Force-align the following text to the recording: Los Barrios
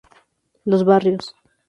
Los 0.65 0.83
Barrios 0.83 1.35